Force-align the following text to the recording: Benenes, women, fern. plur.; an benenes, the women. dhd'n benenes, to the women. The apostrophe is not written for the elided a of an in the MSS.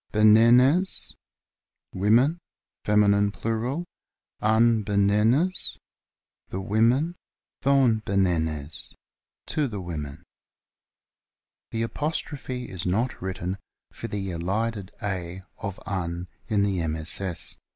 Benenes, 0.11 1.13
women, 1.93 2.39
fern. 2.83 3.31
plur.; 3.31 3.83
an 4.41 4.83
benenes, 4.83 5.77
the 6.47 6.59
women. 6.59 7.13
dhd'n 7.63 8.03
benenes, 8.03 8.95
to 9.45 9.67
the 9.67 9.79
women. 9.79 10.23
The 11.69 11.83
apostrophe 11.83 12.67
is 12.67 12.83
not 12.83 13.21
written 13.21 13.59
for 13.93 14.07
the 14.07 14.31
elided 14.31 14.89
a 15.03 15.43
of 15.59 15.79
an 15.85 16.27
in 16.47 16.63
the 16.63 16.87
MSS. 16.87 17.59